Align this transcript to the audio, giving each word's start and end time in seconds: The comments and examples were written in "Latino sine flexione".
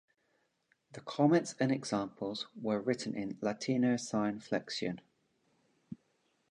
The 0.93 1.01
comments 1.01 1.53
and 1.59 1.71
examples 1.71 2.47
were 2.59 2.81
written 2.81 3.13
in 3.13 3.37
"Latino 3.39 3.97
sine 3.97 4.39
flexione". 4.39 5.01